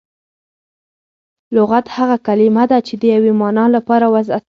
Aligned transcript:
لغت 1.55 1.85
هغه 1.95 2.17
کلیمه 2.27 2.63
ده، 2.71 2.77
چي 2.87 2.93
د 3.01 3.03
یوې 3.15 3.31
مانا 3.41 3.65
له 3.73 3.79
پاره 3.87 4.07
وضع 4.13 4.27
سوی 4.31 4.35
وي. 4.35 4.39